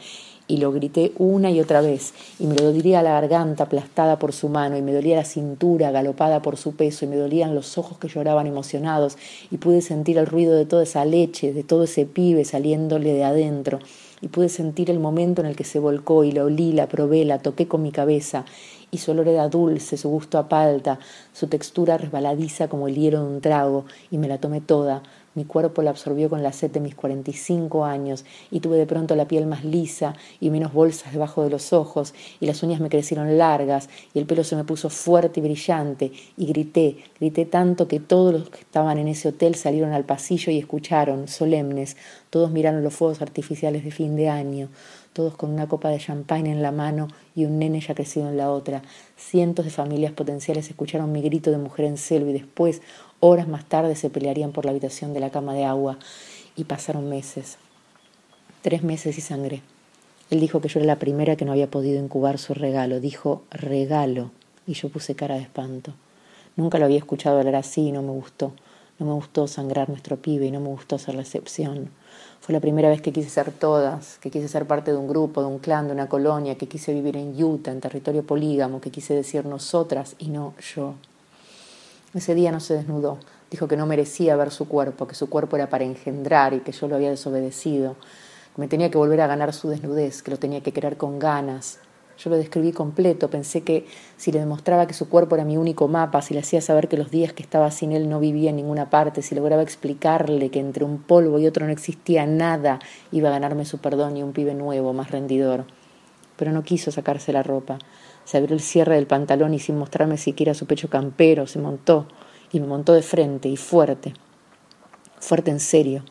y 0.51 0.57
lo 0.57 0.73
grité 0.73 1.13
una 1.17 1.51
y 1.53 1.61
otra 1.61 1.81
vez, 1.81 2.13
y 2.41 2.47
me 2.47 2.57
lo 2.57 2.73
dolía 2.73 3.03
la 3.03 3.13
garganta 3.13 3.65
aplastada 3.65 4.19
por 4.19 4.33
su 4.33 4.49
mano, 4.49 4.77
y 4.77 4.83
me 4.83 4.93
dolía 4.93 5.17
la 5.17 5.25
cintura 5.25 5.93
galopada 5.93 6.43
por 6.43 6.57
su 6.57 6.75
peso, 6.75 7.05
y 7.05 7.09
me 7.09 7.17
dolían 7.17 7.55
los 7.55 7.79
ojos 7.79 7.99
que 7.99 8.09
lloraban 8.09 8.49
emocionados, 8.49 9.17
y 9.51 9.59
pude 9.59 9.81
sentir 9.81 10.19
el 10.19 10.27
ruido 10.27 10.55
de 10.55 10.67
toda 10.67 10.83
esa 10.83 11.05
leche, 11.05 11.53
de 11.53 11.63
todo 11.63 11.85
ese 11.85 12.05
pibe 12.05 12.45
saliéndole 12.45 13.13
de 13.13 13.23
adentro, 13.23 13.79
y 14.21 14.27
pude 14.27 14.49
sentir 14.49 14.91
el 14.91 14.99
momento 14.99 15.41
en 15.41 15.47
el 15.47 15.55
que 15.55 15.65
se 15.65 15.79
volcó, 15.79 16.25
y 16.25 16.33
la 16.33 16.45
olí, 16.45 16.73
la 16.73 16.89
probé, 16.89 17.25
la 17.25 17.39
toqué 17.39 17.69
con 17.69 17.83
mi 17.83 17.93
cabeza, 17.93 18.45
y 18.91 18.99
su 18.99 19.13
olor 19.13 19.29
era 19.29 19.49
dulce, 19.49 19.97
su 19.97 20.09
gusto 20.09 20.37
a 20.37 20.49
palta, 20.49 20.99
su 21.33 21.47
textura 21.47 21.97
resbaladiza 21.97 22.67
como 22.67 22.89
el 22.89 22.97
hielo 22.97 23.25
de 23.25 23.35
un 23.35 23.41
trago, 23.41 23.85
y 24.11 24.19
me 24.19 24.27
la 24.27 24.39
tomé 24.39 24.61
toda, 24.61 25.05
mi 25.35 25.45
cuerpo 25.45 25.83
la 25.83 25.91
absorbió 25.91 26.29
con 26.29 26.43
la 26.43 26.53
sed 26.53 26.71
de 26.71 26.81
mis 26.81 26.95
45 26.95 27.85
años 27.85 28.25
y 28.51 28.61
tuve 28.61 28.79
de 28.79 28.87
pronto 28.87 29.15
la 29.15 29.29
piel 29.29 29.47
más 29.47 29.65
lisa 29.65 30.15
y 30.41 30.51
menos 30.51 30.73
bolsas 30.73 31.13
debajo 31.13 31.45
de 31.45 31.51
los 31.51 31.73
ojos 31.73 32.15
y 32.41 32.47
las 32.47 32.63
uñas 32.63 32.81
me 32.81 32.89
crecieron 32.89 33.39
largas 33.39 33.89
y 34.13 34.19
el 34.19 34.27
pelo 34.27 34.45
se 34.45 34.57
me 34.57 34.65
puso 34.65 34.91
fuerte 34.91 35.41
y 35.41 35.43
brillante 35.43 36.13
y 36.37 36.47
grité, 36.47 36.99
grité 37.19 37.45
tanto 37.45 37.87
que 37.87 38.01
todos 38.01 38.33
los 38.33 38.51
que 38.51 38.61
estaban 38.61 38.99
en 38.99 39.09
ese 39.09 39.29
hotel 39.29 39.55
salieron 39.55 39.93
al 39.93 40.05
pasillo 40.05 40.53
y 40.53 40.59
escucharon, 40.59 41.29
solemnes, 41.29 41.97
todos 42.31 42.51
miraron 42.51 42.83
los 42.83 42.95
fuegos 42.95 43.23
artificiales 43.23 43.85
de 43.85 43.91
fin 43.91 44.17
de 44.17 44.29
año, 44.29 44.69
todos 45.13 45.37
con 45.37 45.51
una 45.51 45.69
copa 45.69 45.89
de 45.89 45.99
champagne 45.99 46.51
en 46.51 46.63
la 46.63 46.73
mano 46.73 47.09
y 47.35 47.45
un 47.45 47.59
nene 47.59 47.81
ya 47.81 47.95
crecido 47.95 48.29
en 48.29 48.37
la 48.37 48.51
otra. 48.51 48.83
Cientos 49.17 49.65
de 49.65 49.71
familias 49.71 50.13
potenciales 50.13 50.69
escucharon 50.69 51.13
mi 51.13 51.23
grito 51.23 51.51
de 51.51 51.59
mujer 51.59 51.87
en 51.87 51.99
celo 51.99 52.29
y 52.29 52.33
después 52.33 52.81
Horas 53.23 53.49
más 53.49 53.67
tarde 53.67 53.97
se 53.97 54.09
pelearían 54.09 54.53
por 54.53 54.65
la 54.65 54.71
habitación 54.71 55.13
de 55.13 55.21
la 55.21 55.29
cama 55.29 55.53
de 55.53 55.67
agua 55.67 55.99
y 56.57 56.65
pasaron 56.65 57.11
meses. 57.11 57.59
Tres 58.63 58.83
meses 58.83 59.19
y 59.19 59.21
sangré. 59.21 59.61
Él 60.31 60.41
dijo 60.41 60.63
que 60.63 60.69
yo 60.69 60.81
era 60.81 60.87
la 60.87 60.99
primera 60.99 61.37
que 61.37 61.45
no 61.45 61.53
había 61.53 61.71
podido 61.71 62.03
incubar 62.03 62.39
su 62.39 62.55
regalo. 62.55 62.99
Dijo 62.99 63.43
regalo 63.51 64.31
y 64.67 64.73
yo 64.73 64.89
puse 64.89 65.15
cara 65.15 65.35
de 65.35 65.43
espanto. 65.43 65.93
Nunca 66.57 66.79
lo 66.79 66.87
había 66.87 66.97
escuchado 66.97 67.39
hablar 67.39 67.57
así 67.57 67.89
y 67.89 67.93
no 67.93 68.01
me 68.01 68.13
gustó. 68.13 68.53
No 68.99 69.05
me 69.05 69.13
gustó 69.13 69.47
sangrar 69.47 69.91
nuestro 69.91 70.17
pibe 70.17 70.47
y 70.47 70.51
no 70.51 70.61
me 70.61 70.69
gustó 70.69 70.99
ser 70.99 71.15
la 71.15 71.23
excepción. 71.23 71.91
Fue 72.41 72.53
la 72.53 72.61
primera 72.61 72.89
vez 72.89 73.03
que 73.03 73.13
quise 73.13 73.29
ser 73.29 73.53
todas, 73.53 74.19
que 74.19 74.31
quise 74.31 74.49
ser 74.49 74.67
parte 74.67 74.91
de 74.91 74.97
un 74.97 75.09
grupo, 75.09 75.41
de 75.43 75.49
un 75.49 75.59
clan, 75.59 75.87
de 75.87 75.93
una 75.93 76.09
colonia, 76.09 76.57
que 76.57 76.69
quise 76.69 76.93
vivir 76.93 77.17
en 77.17 77.43
Utah, 77.43 77.71
en 77.71 77.81
territorio 77.81 78.25
polígamo, 78.25 78.81
que 78.81 78.91
quise 78.91 79.15
decir 79.15 79.45
nosotras 79.45 80.17
y 80.19 80.29
no 80.29 80.55
yo. 80.75 80.95
Ese 82.15 82.35
día 82.35 82.51
no 82.51 82.61
se 82.61 82.75
desnudó, 82.75 83.19
Dijo 83.51 83.67
que 83.67 83.77
no 83.77 83.85
merecía 83.87 84.37
ver 84.37 84.53
su 84.53 84.69
cuerpo, 84.69 85.09
que 85.09 85.17
su 85.17 85.29
cuerpo 85.29 85.57
era 85.57 85.69
para 85.69 85.85
engendrar 85.85 86.55
y 86.55 86.61
que 86.61 86.71
yo 86.71 86.87
lo 86.87 86.95
había 86.95 87.11
desobedecido, 87.11 87.97
que 88.55 88.61
me 88.61 88.69
tenía 88.69 88.91
que 88.91 88.99
volver 88.99 89.21
a 89.21 89.27
ganar 89.27 89.53
su 89.53 89.69
desnudez, 89.69 90.23
que 90.23 90.31
lo 90.31 90.39
tenía 90.39 90.61
que 90.61 90.73
querer 90.73 90.97
con 90.97 91.19
ganas, 91.19 91.81
yo 92.23 92.29
lo 92.29 92.37
describí 92.37 92.73
completo, 92.73 93.31
pensé 93.31 93.63
que 93.63 93.87
si 94.19 94.31
le 94.31 94.41
demostraba 94.41 94.87
que 94.87 94.93
su 94.93 95.09
cuerpo 95.09 95.37
era 95.37 95.45
mi 95.47 95.57
único 95.57 95.89
mapa, 95.89 96.21
si 96.21 96.35
le 96.35 96.41
hacía 96.41 96.61
saber 96.61 96.89
que 96.89 96.99
los 96.99 97.11
días 97.11 97.33
que 97.33 97.43
estaba 97.43 97.71
sin 97.71 97.93
él 97.93 98.11
no 98.11 98.21
vivía 98.21 98.51
en 98.51 98.57
ninguna 98.57 98.91
parte, 98.91 99.23
si 99.23 99.35
lograba 99.35 99.63
explicarle 99.63 100.51
que 100.51 100.61
entre 100.61 100.85
un 100.85 100.99
polvo 100.99 101.39
y 101.39 101.47
otro 101.47 101.65
no 101.65 101.73
existía 101.73 102.27
nada, 102.27 102.79
iba 103.11 103.31
a 103.31 103.33
ganarme 103.33 103.65
su 103.65 103.79
perdón 103.79 104.19
y 104.19 104.23
un 104.23 104.33
pibe 104.33 104.55
nuevo, 104.55 104.93
más 104.93 105.11
rendidor. 105.11 105.65
Pero 106.37 106.53
no 106.53 106.63
quiso 106.63 106.91
sacarse 106.91 107.33
la 107.33 107.43
ropa. 107.43 107.79
Se 108.25 108.37
abrió 108.37 108.55
el 108.55 108.61
cierre 108.61 108.97
del 108.97 109.07
pantalón 109.07 109.55
y 109.55 109.59
sin 109.59 109.79
mostrarme 109.79 110.19
siquiera 110.19 110.53
su 110.53 110.67
pecho 110.67 110.91
campero, 110.91 111.47
se 111.47 111.59
montó 111.59 112.07
y 112.53 112.61
me 112.61 112.67
montó 112.67 112.93
de 112.93 113.03
frente 113.03 113.49
y 113.49 113.57
fuerte. 113.57 114.13
Fuerte 115.19 115.51
en 115.51 115.61
serio 115.61 116.05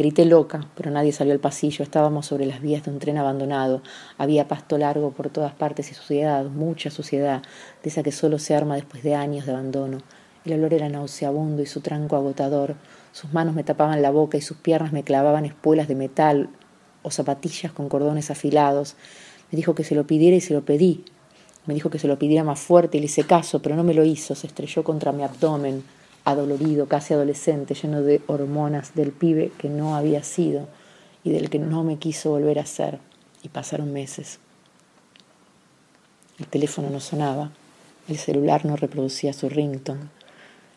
Grité 0.00 0.24
loca, 0.24 0.66
pero 0.76 0.90
nadie 0.90 1.12
salió 1.12 1.34
al 1.34 1.40
pasillo. 1.40 1.82
Estábamos 1.82 2.24
sobre 2.24 2.46
las 2.46 2.62
vías 2.62 2.82
de 2.82 2.90
un 2.90 2.98
tren 2.98 3.18
abandonado. 3.18 3.82
Había 4.16 4.48
pasto 4.48 4.78
largo 4.78 5.10
por 5.10 5.28
todas 5.28 5.52
partes 5.52 5.90
y 5.90 5.94
suciedad, 5.94 6.46
mucha 6.46 6.90
suciedad, 6.90 7.42
de 7.82 7.90
esa 7.90 8.02
que 8.02 8.10
solo 8.10 8.38
se 8.38 8.54
arma 8.54 8.76
después 8.76 9.02
de 9.02 9.14
años 9.14 9.44
de 9.44 9.52
abandono. 9.52 9.98
El 10.46 10.54
olor 10.54 10.72
era 10.72 10.88
nauseabundo 10.88 11.60
y 11.60 11.66
su 11.66 11.82
tranco 11.82 12.16
agotador. 12.16 12.76
Sus 13.12 13.34
manos 13.34 13.54
me 13.54 13.62
tapaban 13.62 14.00
la 14.00 14.10
boca 14.10 14.38
y 14.38 14.40
sus 14.40 14.56
piernas 14.56 14.94
me 14.94 15.04
clavaban 15.04 15.44
espuelas 15.44 15.86
de 15.86 15.96
metal 15.96 16.48
o 17.02 17.10
zapatillas 17.10 17.70
con 17.70 17.90
cordones 17.90 18.30
afilados. 18.30 18.96
Me 19.52 19.56
dijo 19.56 19.74
que 19.74 19.84
se 19.84 19.94
lo 19.94 20.06
pidiera 20.06 20.34
y 20.34 20.40
se 20.40 20.54
lo 20.54 20.64
pedí. 20.64 21.04
Me 21.66 21.74
dijo 21.74 21.90
que 21.90 21.98
se 21.98 22.08
lo 22.08 22.18
pidiera 22.18 22.42
más 22.42 22.58
fuerte 22.58 22.96
y 22.96 23.00
le 23.00 23.04
hice 23.04 23.24
caso, 23.24 23.60
pero 23.60 23.76
no 23.76 23.84
me 23.84 23.92
lo 23.92 24.02
hizo. 24.02 24.34
Se 24.34 24.46
estrelló 24.46 24.82
contra 24.82 25.12
mi 25.12 25.24
abdomen 25.24 25.84
adolorido, 26.24 26.86
casi 26.86 27.14
adolescente, 27.14 27.74
lleno 27.74 28.02
de 28.02 28.20
hormonas 28.26 28.94
del 28.94 29.12
pibe 29.12 29.52
que 29.58 29.68
no 29.68 29.96
había 29.96 30.22
sido 30.22 30.68
y 31.24 31.30
del 31.30 31.50
que 31.50 31.58
no 31.58 31.84
me 31.84 31.98
quiso 31.98 32.30
volver 32.30 32.58
a 32.58 32.66
ser. 32.66 32.98
Y 33.42 33.48
pasaron 33.48 33.92
meses. 33.92 34.38
El 36.38 36.46
teléfono 36.46 36.90
no 36.90 37.00
sonaba, 37.00 37.50
el 38.08 38.16
celular 38.16 38.64
no 38.64 38.76
reproducía 38.76 39.32
su 39.32 39.48
ringtone, 39.48 40.08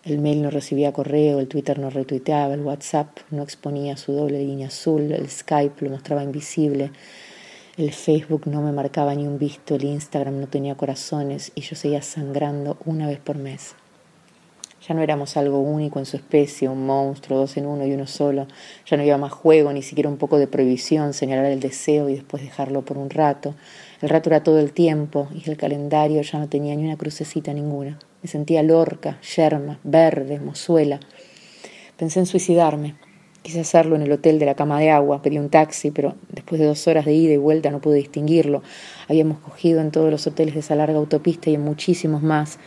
el 0.04 0.20
mail 0.20 0.42
no 0.42 0.50
recibía 0.50 0.92
correo, 0.92 1.40
el 1.40 1.48
Twitter 1.48 1.80
no 1.80 1.90
retuiteaba, 1.90 2.54
el 2.54 2.62
WhatsApp 2.62 3.20
no 3.32 3.44
exponía 3.44 3.96
su 3.96 4.12
doble 4.12 4.40
línea 4.40 4.68
azul, 4.68 5.12
el 5.14 5.30
Skype 5.30 5.86
lo 5.86 5.92
mostraba 5.92 6.24
invisible, 6.24 6.92
el 7.78 7.94
Facebook 7.94 8.44
no 8.46 8.62
me 8.62 8.74
marcaba 8.74 9.16
ni 9.16 9.26
un 9.26 9.40
visto, 9.40 9.76
el 9.76 9.86
Instagram 9.86 10.42
no 10.42 10.48
tenía 10.48 10.76
corazones 10.76 11.54
y 11.56 11.62
yo 11.62 11.76
seguía 11.76 12.02
sangrando 12.02 12.78
una 12.86 13.08
vez 13.08 13.20
por 13.20 13.38
mes. 13.38 13.76
Ya 14.86 14.94
no 14.94 15.02
éramos 15.02 15.38
algo 15.38 15.60
único 15.60 16.00
en 16.00 16.06
su 16.06 16.18
especie, 16.18 16.68
un 16.68 16.86
monstruo, 16.86 17.40
dos 17.40 17.56
en 17.56 17.66
uno 17.66 17.86
y 17.86 17.94
uno 17.94 18.06
solo. 18.06 18.48
Ya 18.86 18.98
no 18.98 19.04
había 19.04 19.18
más 19.18 19.32
juego, 19.32 19.72
ni 19.72 19.82
siquiera 19.82 20.10
un 20.10 20.18
poco 20.18 20.38
de 20.38 20.48
prohibición, 20.48 21.14
señalar 21.14 21.46
el 21.46 21.62
deseo 21.62 22.10
y 22.10 22.16
después 22.16 22.44
dejarlo 22.44 22.82
por 22.82 22.98
un 22.98 23.10
rato. 23.10 23.56
El 24.02 24.10
rato 24.10 24.30
era 24.30 24.44
todo 24.44 24.60
el 24.60 24.74
tiempo 24.74 25.30
y 25.34 25.50
el 25.50 25.56
calendario 25.56 26.22
ya 26.22 26.38
no 26.38 26.50
tenía 26.50 26.76
ni 26.76 26.84
una 26.84 26.98
crucecita 26.98 27.54
ninguna. 27.54 27.98
Me 28.22 28.28
sentía 28.28 28.62
lorca, 28.62 29.22
yerma, 29.22 29.80
verde, 29.86 30.42
mozuela. 30.42 31.00
Pensé 31.96 32.20
en 32.20 32.26
suicidarme. 32.26 32.96
Quise 33.42 33.62
hacerlo 33.62 33.96
en 33.96 34.02
el 34.02 34.12
hotel 34.12 34.38
de 34.38 34.46
la 34.46 34.56
cama 34.56 34.82
de 34.82 34.90
agua, 34.90 35.22
pedí 35.22 35.38
un 35.38 35.50
taxi, 35.50 35.92
pero 35.92 36.16
después 36.30 36.60
de 36.60 36.68
dos 36.68 36.86
horas 36.88 37.06
de 37.06 37.14
ida 37.14 37.34
y 37.34 37.38
vuelta 37.38 37.72
no 37.72 37.80
pude 37.80 37.96
distinguirlo. 37.96 38.64
Habíamos 39.08 39.40
cogido 39.40 39.80
en 39.80 39.92
todos 39.92 40.12
los 40.12 40.28
hoteles 40.28 40.54
de 40.54 40.60
esa 40.60 40.76
larga 40.76 40.98
autopista 40.98 41.50
y 41.50 41.56
en 41.56 41.62
muchísimos 41.62 42.22
más. 42.22 42.60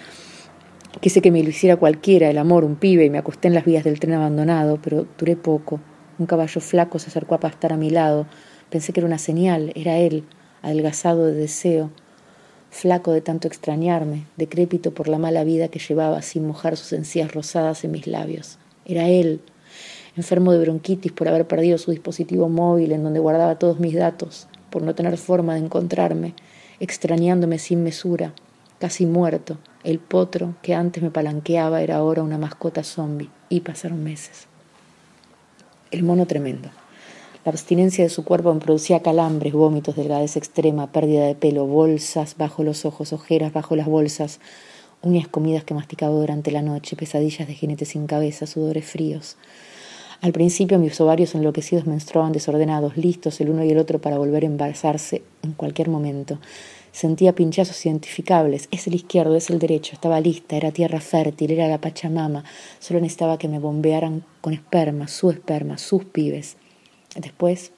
Quise 1.01 1.21
que 1.21 1.31
me 1.31 1.43
lo 1.43 1.51
hiciera 1.51 1.77
cualquiera, 1.77 2.31
el 2.31 2.39
amor, 2.39 2.65
un 2.65 2.77
pibe, 2.77 3.05
y 3.05 3.11
me 3.11 3.19
acosté 3.19 3.49
en 3.49 3.55
las 3.55 3.67
vías 3.67 3.85
del 3.85 4.01
tren 4.01 4.15
abandonado, 4.15 4.79
pero 4.83 5.07
duré 5.19 5.37
poco. 5.37 5.79
Un 6.19 6.25
caballo 6.25 6.61
flaco 6.61 6.99
se 6.99 7.09
acercó 7.09 7.35
a 7.35 7.41
pastar 7.41 7.75
a 7.75 7.77
mi 7.77 7.91
lado. 7.91 8.27
Pensé 8.71 8.95
que 8.95 9.01
era 9.01 9.07
una 9.07 9.19
señal, 9.19 9.73
era 9.75 9.99
él, 9.99 10.25
adelgazado 10.63 11.27
de 11.27 11.35
deseo, 11.35 11.91
flaco 12.71 13.13
de 13.13 13.21
tanto 13.21 13.47
extrañarme, 13.47 14.25
decrépito 14.39 14.95
por 14.95 15.09
la 15.09 15.19
mala 15.19 15.45
vida 15.45 15.69
que 15.69 15.79
llevaba 15.79 16.23
sin 16.23 16.47
mojar 16.47 16.79
sus 16.79 16.95
encías 16.95 17.33
rosadas 17.33 17.85
en 17.85 17.91
mis 17.91 18.07
labios. 18.07 18.59
Era 18.87 19.09
él, 19.09 19.43
enfermo 20.17 20.53
de 20.53 20.61
bronquitis 20.61 21.13
por 21.13 21.29
haber 21.29 21.47
perdido 21.47 21.77
su 21.77 21.91
dispositivo 21.91 22.49
móvil 22.49 22.93
en 22.93 23.05
donde 23.05 23.21
guardaba 23.21 23.59
todos 23.59 23.81
mis 23.81 23.95
datos, 23.95 24.49
por 24.71 24.83
no 24.83 24.95
tener 24.95 25.19
forma 25.19 25.55
de 25.55 25.61
encontrarme, 25.61 26.35
extrañándome 26.81 27.59
sin 27.59 27.83
mesura, 27.83 28.33
casi 28.79 29.05
muerto, 29.05 29.59
el 29.87 30.01
potro 30.01 30.57
que 30.63 30.75
antes 30.75 31.01
me 31.01 31.13
palanqueaba 31.13 31.81
era 31.81 31.99
ahora 31.99 32.25
una 32.25 32.39
mascota 32.39 32.83
zombie 32.83 33.31
y 33.49 33.61
pasaron 33.61 34.03
meses. 34.03 34.49
El 35.93 36.03
mono 36.03 36.27
tremendo. 36.27 36.71
La 37.45 37.53
abstinencia 37.53 38.03
de 38.03 38.11
su 38.11 38.25
cuerpo 38.25 38.53
me 38.53 38.59
producía 38.59 39.01
calambres, 39.01 39.53
vómitos, 39.53 39.95
delgadez 39.95 40.37
extrema, 40.37 40.91
pérdida 40.91 41.25
de 41.25 41.37
pelo, 41.37 41.67
bolsas 41.67 42.37
bajo 42.37 42.65
los 42.65 42.85
ojos, 42.85 43.13
ojeras 43.13 43.53
bajo 43.53 43.77
las 43.77 43.87
bolsas, 43.87 44.41
uñas 45.03 45.29
comidas 45.29 45.63
que 45.63 45.75
masticaba 45.75 46.17
durante 46.17 46.51
la 46.51 46.63
noche, 46.63 46.97
pesadillas 46.97 47.47
de 47.47 47.55
jinete 47.55 47.85
sin 47.85 48.09
cabeza, 48.09 48.49
sudores 48.49 48.85
fríos. 48.87 49.37
Al 50.21 50.33
principio 50.33 50.81
mis 50.81 51.01
ovarios 51.01 51.37
enloquecidos 51.37 51.87
menstruaban 51.87 52.33
desordenados, 52.33 52.97
listos 52.97 53.41
el 53.41 53.51
uno 53.51 53.63
y 53.63 53.71
el 53.71 53.79
otro 53.79 54.01
para 54.01 54.19
volver 54.19 54.43
a 54.43 54.47
embarazarse 54.47 55.23
en 55.45 55.53
cualquier 55.53 55.91
momento. 55.91 56.41
Sentía 56.97 57.35
pinchazos 57.35 57.85
identificables. 57.85 58.69
Es 58.71 58.87
el 58.87 58.95
izquierdo, 58.95 59.37
es 59.37 59.51
el 59.51 59.59
derecho. 59.59 59.93
Estaba 59.93 60.19
lista, 60.19 60.57
era 60.57 60.73
tierra 60.73 60.99
fértil, 60.99 61.51
era 61.51 61.69
la 61.69 61.79
Pachamama. 61.79 62.43
Solo 62.79 63.01
necesitaba 63.01 63.37
que 63.37 63.49
me 63.49 63.59
bombearan 63.59 64.25
con 64.41 64.55
esperma, 64.55 65.07
su 65.07 65.29
esperma, 65.29 65.77
sus 65.77 66.07
pibes. 66.07 66.57
Después 67.15 67.73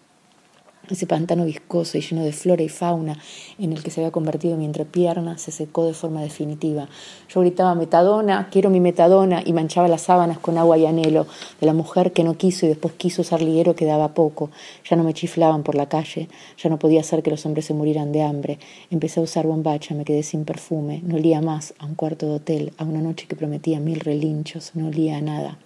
ese 0.95 1.07
pantano 1.07 1.45
viscoso 1.45 1.99
y 1.99 2.01
lleno 2.01 2.25
de 2.25 2.33
flora 2.33 2.63
y 2.63 2.69
fauna 2.69 3.19
en 3.59 3.73
el 3.73 3.83
que 3.83 3.91
se 3.91 4.01
había 4.01 4.11
convertido 4.11 4.57
mi 4.57 4.65
entrepierna 4.65 5.39
se 5.39 5.51
secó 5.51 5.87
de 5.87 5.95
forma 5.95 6.23
definitiva. 6.23 6.89
Yo 7.29 7.41
gritaba 7.41 7.75
metadona, 7.75 8.49
quiero 8.51 8.71
mi 8.71 8.81
metadona, 8.81 9.43
y 9.45 9.53
manchaba 9.53 9.89
las 9.89 10.03
sábanas 10.03 10.39
con 10.39 10.59
agua 10.59 10.79
y 10.79 10.87
anhelo 10.87 11.27
de 11.61 11.67
la 11.67 11.73
mujer 11.73 12.13
que 12.13 12.25
no 12.25 12.37
quiso 12.37 12.67
y 12.67 12.69
después 12.69 12.95
quiso 12.95 13.23
usar 13.23 13.43
liguero 13.43 13.75
que 13.75 13.85
daba 13.85 14.15
poco. 14.15 14.51
Ya 14.89 14.97
no 14.97 15.05
me 15.05 15.15
chiflaban 15.15 15.63
por 15.63 15.75
la 15.75 15.89
calle, 15.89 16.29
ya 16.57 16.71
no 16.71 16.79
podía 16.79 17.01
hacer 17.01 17.23
que 17.23 17.31
los 17.31 17.45
hombres 17.47 17.67
se 17.67 17.75
murieran 17.75 18.13
de 18.13 18.23
hambre. 18.23 18.59
Empecé 18.91 19.21
a 19.21 19.23
usar 19.23 19.47
bombacha, 19.47 19.95
me 19.95 20.05
quedé 20.05 20.23
sin 20.23 20.45
perfume, 20.45 21.01
no 21.05 21.17
olía 21.17 21.41
más 21.41 21.75
a 21.79 21.87
un 21.87 21.95
cuarto 21.95 22.27
de 22.27 22.33
hotel, 22.33 22.73
a 22.79 22.85
una 22.85 23.01
noche 23.01 23.27
que 23.27 23.37
prometía 23.37 23.81
mil 23.81 24.01
relinchos, 24.01 24.73
no 24.75 24.89
olía 24.89 25.19
a 25.19 25.21
nada. 25.21 25.59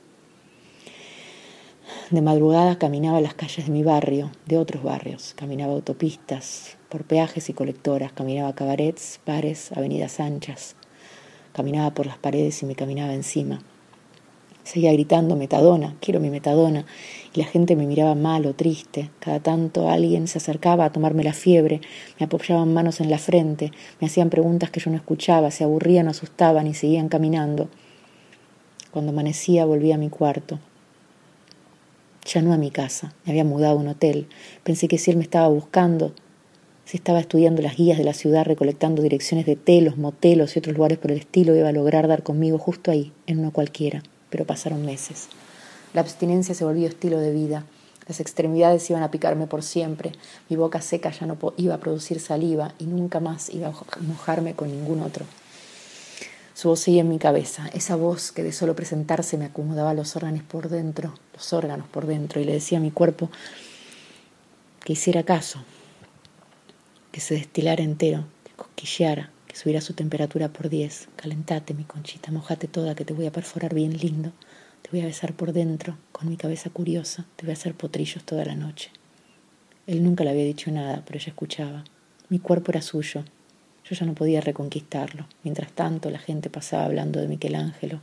De 2.13 2.21
madrugada 2.21 2.77
caminaba 2.77 3.23
las 3.23 3.33
calles 3.33 3.65
de 3.65 3.73
mi 3.73 3.83
barrio, 3.83 4.31
de 4.45 4.59
otros 4.59 4.83
barrios, 4.83 5.33
caminaba 5.35 5.73
autopistas, 5.73 6.77
por 6.91 7.05
peajes 7.05 7.49
y 7.49 7.55
colectoras, 7.55 8.13
caminaba 8.13 8.55
cabarets, 8.55 9.19
bares, 9.25 9.73
avenidas 9.73 10.21
anchas, 10.21 10.77
caminaba 11.55 11.95
por 11.95 12.05
las 12.05 12.19
paredes 12.19 12.63
y 12.63 12.67
me 12.67 12.75
caminaba 12.75 13.15
encima. 13.15 13.63
Seguía 14.63 14.93
gritando 14.93 15.37
metadona, 15.37 15.97
quiero 16.01 16.21
mi 16.21 16.29
metadona, 16.29 16.85
y 17.33 17.41
la 17.41 17.47
gente 17.47 17.77
me 17.77 17.87
miraba 17.87 18.15
mal 18.15 18.45
o 18.45 18.53
triste. 18.53 19.09
Cada 19.19 19.41
tanto 19.41 19.89
alguien 19.89 20.29
se 20.29 20.37
acercaba 20.37 20.85
a 20.85 20.93
tomarme 20.93 21.25
la 21.25 21.33
fiebre, 21.33 21.81
me 22.21 22.27
apoyaban 22.27 22.75
manos 22.75 23.01
en 23.01 23.09
la 23.09 23.17
frente, 23.17 23.73
me 24.03 24.09
hacían 24.09 24.29
preguntas 24.29 24.71
que 24.71 24.81
yo 24.81 24.91
no 24.91 24.99
escuchaba, 24.99 25.51
se 25.51 25.65
aburrían 25.65 26.09
o 26.09 26.11
asustaban 26.11 26.67
y 26.67 26.75
seguían 26.75 27.09
caminando. 27.09 27.71
Cuando 28.91 29.13
amanecía 29.13 29.65
volví 29.65 29.93
a 29.93 29.97
mi 29.97 30.11
cuarto. 30.11 30.59
Ya 32.33 32.41
no 32.41 32.55
a 32.55 32.57
mi 32.57 32.71
casa, 32.71 33.13
me 33.27 33.33
había 33.33 33.45
mudado 33.45 33.75
a 33.75 33.81
un 33.81 33.89
hotel. 33.89 34.27
Pensé 34.65 34.89
que 34.89 34.97
si 34.97 35.11
él 35.11 35.19
me 35.19 35.23
estaba 35.23 35.49
buscando, 35.49 36.15
si 36.87 36.97
estaba 36.97 37.21
estudiando 37.21 37.61
las 37.61 37.77
guías 37.77 37.99
de 37.99 38.05
la 38.05 38.15
ciudad, 38.15 38.47
recolectando 38.47 39.03
direcciones 39.03 39.45
de 39.45 39.55
telos, 39.55 39.99
motelos 39.99 40.57
y 40.57 40.61
otros 40.61 40.75
lugares 40.75 40.97
por 40.97 41.11
el 41.11 41.19
estilo, 41.19 41.55
iba 41.55 41.69
a 41.69 41.73
lograr 41.73 42.09
dar 42.09 42.23
conmigo 42.23 42.57
justo 42.57 42.91
ahí, 42.91 43.13
en 43.27 43.41
uno 43.41 43.51
cualquiera. 43.51 44.03
Pero 44.31 44.47
pasaron 44.47 44.87
meses. 44.87 45.29
La 45.93 46.01
abstinencia 46.01 46.55
se 46.55 46.65
volvió 46.65 46.89
estilo 46.89 47.19
de 47.19 47.33
vida. 47.33 47.67
Las 48.09 48.19
extremidades 48.19 48.89
iban 48.89 49.03
a 49.03 49.11
picarme 49.11 49.47
por 49.47 49.63
siempre. 49.63 50.13
Mi 50.49 50.57
boca 50.57 50.81
seca 50.81 51.11
ya 51.11 51.27
no 51.27 51.37
iba 51.59 51.75
a 51.75 51.81
producir 51.81 52.19
saliva 52.19 52.73
y 52.79 52.85
nunca 52.85 53.21
más 53.21 53.51
iba 53.51 53.69
a 53.69 54.01
mojarme 54.01 54.55
con 54.55 54.71
ningún 54.71 55.03
otro. 55.03 55.27
Su 56.63 56.69
voz 56.69 56.79
seguía 56.79 57.01
en 57.01 57.09
mi 57.09 57.19
cabeza, 57.19 57.69
esa 57.75 57.97
voz 57.97 58.31
que 58.31 58.45
de 58.45 58.53
solo 58.53 58.77
presentarse 58.77 59.37
me 59.37 59.47
acomodaba 59.47 59.95
los 59.95 60.15
órganos 60.15 60.45
por 60.45 60.69
dentro, 60.69 61.13
los 61.35 61.53
órganos 61.53 61.89
por 61.89 62.07
dentro, 62.07 62.41
y 62.41 62.45
le 62.45 62.53
decía 62.53 62.79
a 62.79 62.81
mi 62.81 62.93
cuerpo 62.93 63.33
que 64.85 64.93
hiciera 64.93 65.25
caso, 65.25 65.65
que 67.11 67.19
se 67.19 67.35
destilara 67.35 67.83
entero, 67.83 68.27
que 68.45 68.53
cosquilleara, 68.53 69.33
que 69.49 69.57
subiera 69.57 69.81
su 69.81 69.95
temperatura 69.95 70.51
por 70.51 70.69
diez. 70.69 71.09
Calentate, 71.17 71.75
mi 71.75 71.83
conchita, 71.83 72.31
mojate 72.31 72.69
toda, 72.69 72.95
que 72.95 73.05
te 73.05 73.13
voy 73.13 73.27
a 73.27 73.33
perforar 73.33 73.75
bien 73.75 73.99
lindo. 73.99 74.31
Te 74.83 74.91
voy 74.93 75.01
a 75.01 75.07
besar 75.07 75.35
por 75.35 75.53
dentro, 75.53 75.99
con 76.13 76.29
mi 76.29 76.37
cabeza 76.37 76.71
curiosa, 76.71 77.27
te 77.35 77.45
voy 77.45 77.51
a 77.51 77.55
hacer 77.55 77.75
potrillos 77.75 78.23
toda 78.23 78.45
la 78.45 78.55
noche. 78.55 78.93
Él 79.89 80.05
nunca 80.05 80.23
le 80.23 80.31
había 80.31 80.45
dicho 80.45 80.71
nada, 80.71 81.03
pero 81.05 81.19
ella 81.19 81.31
escuchaba. 81.31 81.83
Mi 82.29 82.39
cuerpo 82.39 82.71
era 82.71 82.83
suyo, 82.83 83.25
yo 83.85 83.97
ya 83.97 84.07
no 84.07 84.15
podía 84.15 84.41
reconquistarlo. 84.41 85.27
Mientras 85.43 85.73
tanto, 85.73 86.11
la 86.11 86.19
gente 86.19 86.51
pasaba 86.51 86.85
hablando 86.85 87.21
de 87.21 87.29
Michelangelo. 87.29 88.01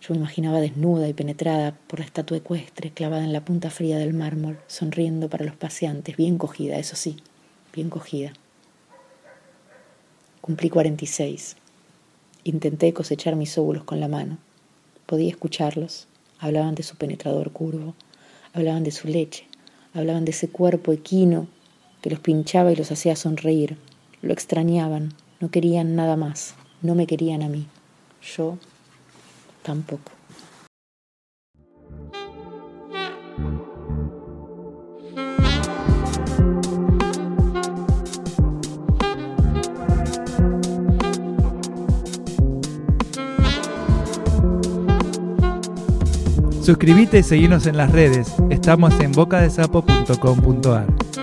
Yo 0.00 0.14
me 0.14 0.18
imaginaba 0.18 0.60
desnuda 0.60 1.08
y 1.08 1.12
penetrada 1.12 1.76
por 1.88 1.98
la 1.98 2.04
estatua 2.04 2.36
ecuestre 2.36 2.90
clavada 2.90 3.24
en 3.24 3.32
la 3.32 3.44
punta 3.44 3.70
fría 3.70 3.98
del 3.98 4.14
mármol, 4.14 4.58
sonriendo 4.66 5.28
para 5.28 5.44
los 5.44 5.56
paseantes, 5.56 6.16
bien 6.16 6.38
cogida, 6.38 6.78
eso 6.78 6.96
sí, 6.96 7.16
bien 7.74 7.90
cogida. 7.90 8.32
Cumplí 10.40 10.70
46. 10.70 11.56
Intenté 12.44 12.92
cosechar 12.92 13.34
mis 13.34 13.58
óvulos 13.58 13.82
con 13.82 13.98
la 13.98 14.06
mano. 14.06 14.38
Podía 15.06 15.30
escucharlos. 15.30 16.06
Hablaban 16.38 16.74
de 16.74 16.82
su 16.82 16.96
penetrador 16.96 17.50
curvo, 17.50 17.94
hablaban 18.52 18.84
de 18.84 18.90
su 18.90 19.08
leche, 19.08 19.46
hablaban 19.94 20.24
de 20.24 20.32
ese 20.32 20.48
cuerpo 20.48 20.92
equino 20.92 21.48
que 22.02 22.10
los 22.10 22.20
pinchaba 22.20 22.70
y 22.72 22.76
los 22.76 22.92
hacía 22.92 23.16
sonreír. 23.16 23.76
Lo 24.26 24.32
extrañaban, 24.32 25.14
no 25.38 25.52
querían 25.52 25.94
nada 25.94 26.16
más, 26.16 26.56
no 26.82 26.96
me 26.96 27.06
querían 27.06 27.42
a 27.42 27.48
mí. 27.48 27.68
Yo 28.36 28.58
tampoco. 29.62 30.10
Suscríbete 46.62 47.20
y 47.20 47.22
seguinos 47.22 47.68
en 47.68 47.76
las 47.76 47.92
redes. 47.92 48.34
Estamos 48.50 48.98
en 48.98 49.12
bocadesapo.com.ar. 49.12 51.15